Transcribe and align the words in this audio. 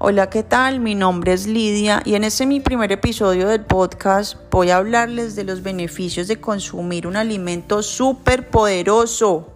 Hola, 0.00 0.28
¿qué 0.28 0.42
tal? 0.42 0.80
Mi 0.80 0.96
nombre 0.96 1.32
es 1.32 1.46
Lidia 1.46 2.02
y 2.04 2.16
en 2.16 2.24
este 2.24 2.46
mi 2.46 2.58
primer 2.58 2.90
episodio 2.90 3.48
del 3.48 3.60
podcast 3.60 4.36
voy 4.50 4.70
a 4.70 4.78
hablarles 4.78 5.36
de 5.36 5.44
los 5.44 5.62
beneficios 5.62 6.26
de 6.26 6.40
consumir 6.40 7.06
un 7.06 7.14
alimento 7.14 7.80
súper 7.80 8.50
poderoso. 8.50 9.46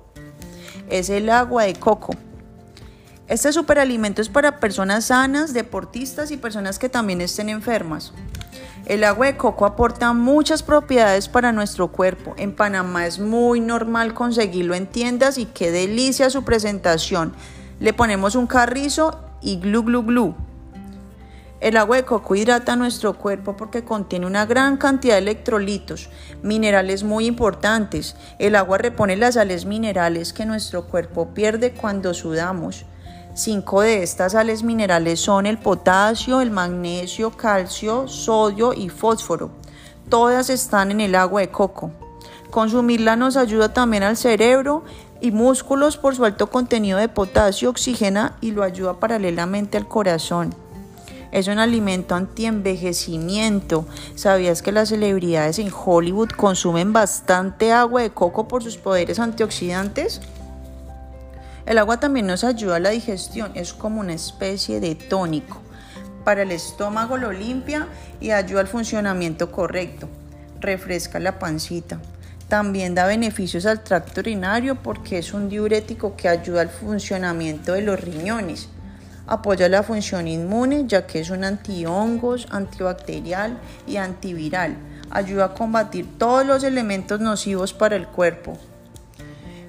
Es 0.89 1.11
el 1.11 1.29
agua 1.29 1.65
de 1.65 1.75
coco. 1.75 2.15
Este 3.27 3.53
superalimento 3.53 4.23
es 4.23 4.29
para 4.29 4.61
personas 4.61 5.07
sanas, 5.07 5.53
deportistas 5.55 6.31
y 6.31 6.37
personas 6.37 6.79
que 6.79 6.89
también 6.89 7.21
estén 7.21 7.49
enfermas. 7.49 8.13
El 8.87 9.03
agua 9.03 9.27
de 9.27 9.37
coco 9.37 9.67
aporta 9.67 10.13
muchas 10.13 10.63
propiedades 10.63 11.29
para 11.29 11.51
nuestro 11.51 11.89
cuerpo. 11.89 12.35
En 12.39 12.55
Panamá 12.55 13.09
es 13.09 13.19
muy 13.19 13.59
normal 13.59 14.15
conseguirlo 14.15 14.77
en 14.77 14.87
tiendas 14.87 15.37
y 15.37 15.47
qué 15.47 15.73
delicia 15.73 16.31
su 16.31 16.45
presentación. 16.45 17.35
Le 17.81 17.93
ponemos 17.93 18.37
un 18.37 18.47
carrizo 18.47 19.28
y 19.41 19.57
glu 19.57 19.83
glu 19.83 20.03
glu. 20.03 20.35
El 21.61 21.77
agua 21.77 21.97
de 21.97 22.05
coco 22.05 22.37
hidrata 22.37 22.77
nuestro 22.77 23.15
cuerpo 23.15 23.57
porque 23.57 23.83
contiene 23.83 24.27
una 24.27 24.47
gran 24.47 24.77
cantidad 24.77 25.15
de 25.15 25.23
electrolitos, 25.23 26.09
minerales 26.41 27.03
muy 27.03 27.27
importantes. 27.27 28.15
El 28.39 28.55
agua 28.55 28.79
repone 28.79 29.17
las 29.17 29.35
sales 29.35 29.65
minerales 29.65 30.33
que 30.33 30.47
nuestro 30.47 30.87
cuerpo 30.87 31.35
pierde 31.35 31.73
cuando 31.73 32.15
sudamos. 32.15 32.85
Cinco 33.35 33.81
de 33.81 34.05
estas 34.05 34.33
sales 34.33 34.63
minerales 34.63 35.21
son 35.21 35.47
el 35.47 35.59
potasio, 35.59 36.41
el 36.41 36.53
magnesio, 36.53 37.33
calcio, 37.33 38.07
sodio 38.07 38.73
y 38.73 38.89
fósforo. 38.89 39.51
Todas 40.09 40.51
están 40.51 40.93
en 40.93 41.01
el 41.01 41.17
agua 41.17 41.41
de 41.41 41.51
coco. 41.51 41.91
Consumirla 42.51 43.15
nos 43.17 43.37
ayuda 43.37 43.73
también 43.73 44.03
al 44.05 44.17
cerebro 44.17 44.85
y 45.21 45.31
músculos 45.31 45.97
por 45.97 46.15
su 46.15 46.25
alto 46.25 46.49
contenido 46.49 46.99
de 46.99 47.09
potasio, 47.09 47.71
oxigena 47.71 48.37
y 48.41 48.53
lo 48.53 48.63
ayuda 48.63 49.01
paralelamente 49.01 49.77
al 49.77 49.89
corazón. 49.89 50.55
Es 51.31 51.47
un 51.49 51.59
alimento 51.59 52.15
anti-envejecimiento. 52.15 53.87
¿Sabías 54.15 54.63
que 54.63 54.73
las 54.73 54.89
celebridades 54.89 55.59
en 55.59 55.71
Hollywood 55.73 56.31
consumen 56.31 56.93
bastante 56.93 57.73
agua 57.73 58.03
de 58.03 58.11
coco 58.11 58.49
por 58.49 58.63
sus 58.63 58.79
poderes 58.79 59.19
antioxidantes? 59.19 60.23
El 61.67 61.77
agua 61.77 62.01
también 62.01 62.27
nos 62.27 62.45
ayuda 62.45 62.77
a 62.77 62.81
la 62.81 62.91
digestión, 62.91 63.53
es 63.55 63.75
como 63.75 64.01
una 64.01 64.15
especie 64.15 64.81
de 64.81 64.95
tónico. 64.95 65.61
Para 66.25 66.43
el 66.43 66.51
estómago 66.51 67.19
lo 67.19 67.31
limpia 67.31 67.89
y 68.21 68.31
ayuda 68.31 68.61
al 68.61 68.69
funcionamiento 68.69 69.53
correcto. 69.53 70.09
Refresca 70.61 71.21
la 71.21 71.39
pancita. 71.39 72.01
También 72.49 72.95
da 72.95 73.07
beneficios 73.07 73.67
al 73.67 73.85
tracto 73.85 74.21
urinario 74.21 74.77
porque 74.77 75.19
es 75.19 75.35
un 75.35 75.51
diurético 75.51 76.17
que 76.17 76.31
ayuda 76.31 76.63
al 76.63 76.71
funcionamiento 76.71 77.75
de 77.75 77.83
los 77.83 78.01
riñones. 78.01 78.71
Apoya 79.27 79.69
la 79.69 79.83
función 79.83 80.27
inmune 80.27 80.87
ya 80.87 81.07
que 81.07 81.21
es 81.21 81.29
un 81.29 81.45
antihongos, 81.45 82.47
antibacterial 82.51 83.59
y 83.87 83.97
antiviral. 83.97 84.79
Ayuda 85.11 85.45
a 85.47 85.55
combatir 85.55 86.07
todos 86.17 86.47
los 86.47 86.65
elementos 86.65 87.21
nocivos 87.21 87.75
para 87.75 87.97
el 87.97 88.07
cuerpo. 88.07 88.57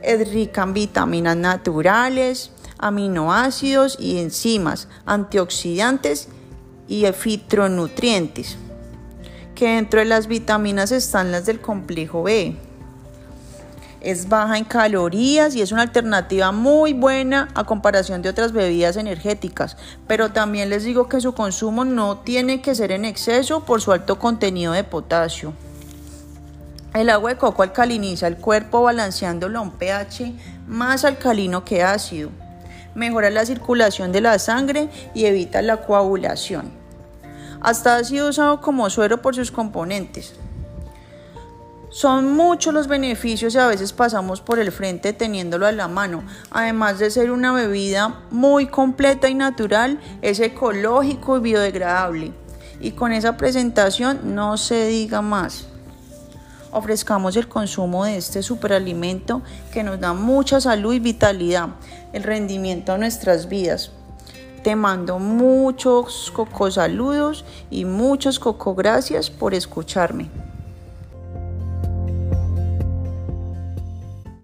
Es 0.01 0.31
rica 0.31 0.63
en 0.63 0.73
vitaminas 0.73 1.35
naturales, 1.35 2.51
aminoácidos 2.77 3.97
y 3.99 4.19
enzimas, 4.19 4.87
antioxidantes 5.05 6.29
y 6.87 7.05
fitronutrientes. 7.07 8.55
Que 9.53 9.75
dentro 9.75 9.99
de 9.99 10.05
las 10.05 10.27
vitaminas 10.27 10.93
están 10.93 11.33
las 11.33 11.45
del 11.45 11.59
complejo 11.59 12.23
B, 12.23 12.55
es 14.01 14.29
baja 14.29 14.57
en 14.57 14.63
calorías 14.63 15.55
y 15.55 15.61
es 15.61 15.71
una 15.71 15.83
alternativa 15.83 16.51
muy 16.51 16.93
buena 16.93 17.49
a 17.53 17.63
comparación 17.63 18.21
de 18.21 18.29
otras 18.29 18.51
bebidas 18.51 18.97
energéticas, 18.97 19.77
pero 20.07 20.31
también 20.31 20.69
les 20.69 20.83
digo 20.83 21.09
que 21.09 21.21
su 21.21 21.33
consumo 21.33 21.85
no 21.85 22.19
tiene 22.19 22.61
que 22.61 22.75
ser 22.75 22.91
en 22.91 23.05
exceso 23.05 23.65
por 23.65 23.81
su 23.81 23.91
alto 23.91 24.19
contenido 24.19 24.73
de 24.73 24.83
potasio. 24.83 25.53
El 26.93 27.09
agua 27.09 27.31
de 27.31 27.37
coco 27.37 27.61
alcaliniza 27.61 28.27
el 28.27 28.37
cuerpo 28.37 28.81
balanceándolo 28.81 29.59
a 29.59 29.61
un 29.61 29.71
pH 29.71 30.33
más 30.67 31.05
alcalino 31.05 31.63
que 31.63 31.83
ácido. 31.83 32.29
Mejora 32.95 33.29
la 33.29 33.45
circulación 33.45 34.11
de 34.11 34.21
la 34.21 34.39
sangre 34.39 34.89
y 35.13 35.25
evita 35.25 35.61
la 35.61 35.77
coagulación. 35.77 36.71
Hasta 37.61 37.97
ha 37.97 38.03
sido 38.03 38.29
usado 38.29 38.61
como 38.61 38.89
suero 38.89 39.21
por 39.21 39.35
sus 39.35 39.51
componentes. 39.51 40.33
Son 41.91 42.35
muchos 42.35 42.71
los 42.71 42.87
beneficios 42.87 43.55
y 43.55 43.57
a 43.57 43.65
veces 43.65 43.93
pasamos 43.93 44.41
por 44.41 44.59
el 44.59 44.71
frente 44.71 45.11
teniéndolo 45.11 45.65
a 45.65 45.71
la 45.71 45.87
mano. 45.87 46.23
Además 46.51 46.99
de 46.99 47.09
ser 47.09 47.31
una 47.31 47.51
bebida 47.51 48.21
muy 48.29 48.67
completa 48.67 49.27
y 49.27 49.33
natural, 49.33 49.99
es 50.21 50.39
ecológico 50.39 51.37
y 51.37 51.41
biodegradable. 51.41 52.33
Y 52.79 52.91
con 52.91 53.11
esa 53.11 53.37
presentación 53.37 54.35
no 54.35 54.57
se 54.57 54.85
diga 54.85 55.23
más. 55.23 55.65
Ofrezcamos 56.71 57.35
el 57.35 57.47
consumo 57.47 58.05
de 58.05 58.17
este 58.17 58.43
superalimento 58.43 59.41
que 59.73 59.81
nos 59.81 59.99
da 59.99 60.13
mucha 60.13 60.61
salud 60.61 60.93
y 60.93 60.99
vitalidad, 60.99 61.69
el 62.13 62.21
rendimiento 62.21 62.93
a 62.93 62.99
nuestras 62.99 63.49
vidas. 63.49 63.91
Te 64.63 64.75
mando 64.75 65.17
muchos 65.17 66.31
coco 66.35 66.69
saludos 66.69 67.45
y 67.71 67.85
muchos 67.85 68.39
coco 68.39 68.75
gracias 68.75 69.31
por 69.31 69.55
escucharme. 69.55 70.29